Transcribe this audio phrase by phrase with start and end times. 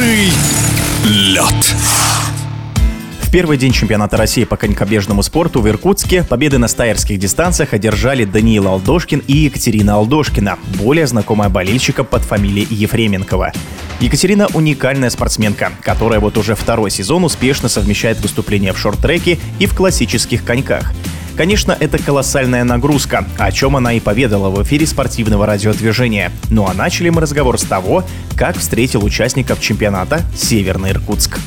[0.00, 0.32] Быстрый
[1.04, 1.74] лед.
[3.20, 8.24] В первый день чемпионата России по конькобежному спорту в Иркутске победы на стайерских дистанциях одержали
[8.24, 13.52] Даниил Алдошкин и Екатерина Алдошкина, более знакомая болельщикам под фамилией Ефременкова.
[14.00, 19.74] Екатерина– уникальная спортсменка, которая вот уже второй сезон успешно совмещает выступления в шорт-треке и в
[19.74, 20.94] классических коньках.
[21.40, 26.32] Конечно, это колоссальная нагрузка, о чем она и поведала в эфире спортивного радиодвижения.
[26.50, 28.04] Ну а начали мы разговор с того,
[28.36, 31.38] как встретил участников чемпионата Северный Иркутск.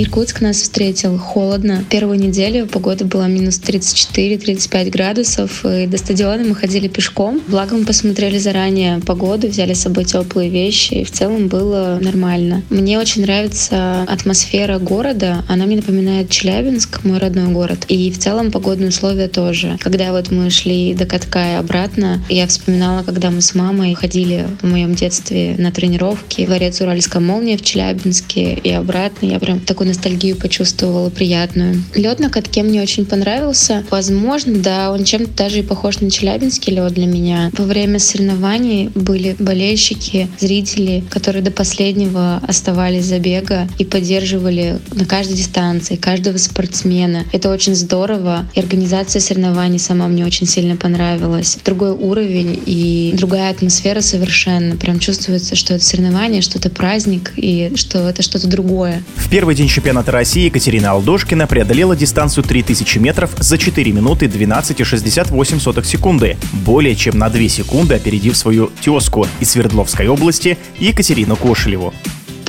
[0.00, 1.84] Иркутск нас встретил холодно.
[1.90, 7.42] Первую неделю погода была минус 34-35 градусов, и до стадиона мы ходили пешком.
[7.48, 12.62] Благо мы посмотрели заранее погоду, взяли с собой теплые вещи, и в целом было нормально.
[12.70, 18.52] Мне очень нравится атмосфера города, она мне напоминает Челябинск, мой родной город, и в целом
[18.52, 19.78] погодные условия тоже.
[19.80, 24.46] Когда вот мы шли до катка и обратно, я вспоминала, когда мы с мамой ходили
[24.62, 29.26] в моем детстве на тренировки дворец Уральская молния в Челябинске и обратно.
[29.26, 31.82] Я прям такой ностальгию почувствовала приятную.
[31.94, 33.84] Лед на катке мне очень понравился.
[33.90, 37.50] Возможно, да, он чем-то даже и похож на челябинский лед для меня.
[37.56, 45.36] Во время соревнований были болельщики, зрители, которые до последнего оставались забега и поддерживали на каждой
[45.36, 47.24] дистанции каждого спортсмена.
[47.32, 48.46] Это очень здорово.
[48.54, 51.58] И организация соревнований сама мне очень сильно понравилась.
[51.64, 54.76] Другой уровень и другая атмосфера совершенно.
[54.76, 59.02] Прям чувствуется, что это соревнование, что это праздник и что это что-то другое.
[59.16, 65.84] В первый день чемпионата России Екатерина Алдошкина преодолела дистанцию 3000 метров за 4 минуты 12,68
[65.84, 71.94] секунды, более чем на 2 секунды опередив свою тезку из Свердловской области Екатерину Кошелеву.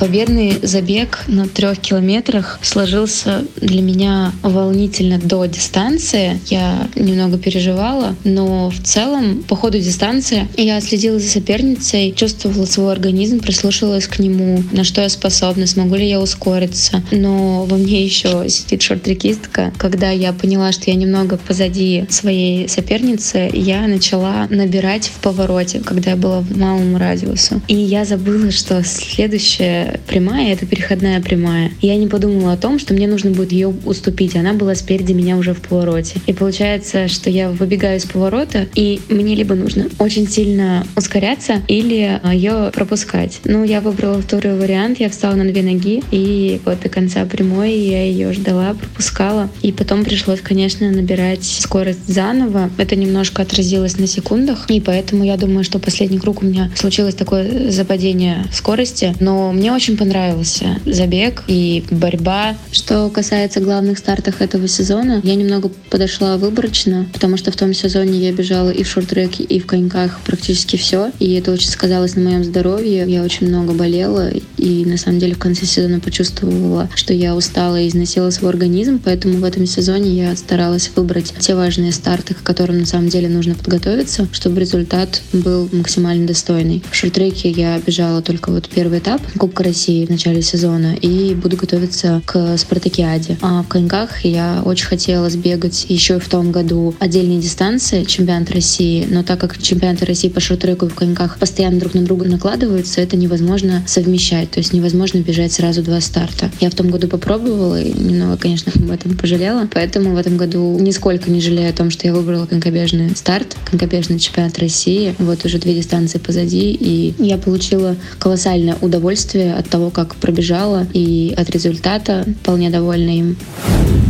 [0.00, 6.40] Победный забег на трех километрах сложился для меня волнительно до дистанции.
[6.46, 12.92] Я немного переживала, но в целом по ходу дистанции я следила за соперницей, чувствовала свой
[12.92, 17.02] организм, прислушивалась к нему, на что я способна, смогу ли я ускориться.
[17.10, 19.70] Но во мне еще сидит шорт-трекистка.
[19.76, 26.12] Когда я поняла, что я немного позади своей соперницы, я начала набирать в повороте, когда
[26.12, 27.60] я была в малом радиусу.
[27.68, 31.72] И я забыла, что следующее прямая— это переходная прямая.
[31.80, 34.36] Я не подумала о том, что мне нужно будет ее уступить.
[34.36, 36.20] Она была спереди меня уже в повороте.
[36.26, 42.20] И получается, что я выбегаю из поворота, и мне либо нужно очень сильно ускоряться, или
[42.22, 43.40] а, ее пропускать.
[43.44, 45.00] Ну, я выбрала второй вариант.
[45.00, 49.48] Я встала на две ноги, и вот до конца прямой я ее ждала, пропускала.
[49.62, 52.70] И потом пришлось, конечно, набирать скорость заново.
[52.78, 57.14] Это немножко отразилось на секундах, и поэтому я думаю, что последний круг у меня случилось
[57.14, 59.14] такое западение скорости.
[59.20, 62.54] Но мне очень очень понравился забег и борьба.
[62.70, 68.18] Что касается главных стартов этого сезона, я немного подошла выборочно, потому что в том сезоне
[68.18, 71.12] я бежала и в шорт-треке, и в коньках практически все.
[71.18, 73.06] И это очень сказалось на моем здоровье.
[73.08, 77.80] Я очень много болела, и на самом деле в конце сезона почувствовала, что я устала
[77.80, 82.42] и износила свой организм, поэтому в этом сезоне я старалась выбрать те важные старты, к
[82.42, 86.82] которым на самом деле нужно подготовиться, чтобы результат был максимально достойный.
[86.90, 91.56] В шорт-треке я бежала только вот первый этап Кубка России в начале сезона и буду
[91.56, 93.38] готовиться к спартакиаде.
[93.40, 99.06] А в коньках я очень хотела сбегать еще в том году отдельные дистанции чемпионат России,
[99.08, 103.00] но так как чемпионаты России по шорт-треку и в коньках постоянно друг на друга накладываются,
[103.00, 106.50] это невозможно совмещать, то есть невозможно бежать сразу два старта.
[106.60, 110.76] Я в том году попробовала и немного, конечно, об этом пожалела, поэтому в этом году
[110.80, 115.14] нисколько не жалею о том, что я выбрала конькобежный старт, конькобежный чемпионат России.
[115.20, 121.34] Вот уже две дистанции позади, и я получила колоссальное удовольствие от того, как пробежала, и
[121.36, 123.36] от результата вполне довольна им.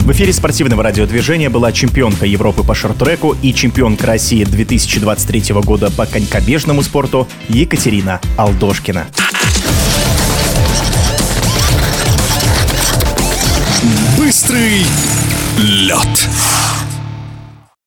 [0.05, 6.06] В эфире спортивного радиодвижения была чемпионка Европы по шорт-треку и чемпионка России 2023 года по
[6.06, 9.06] конькобежному спорту Екатерина Алдошкина.
[14.19, 14.84] Быстрый
[15.59, 16.40] лед.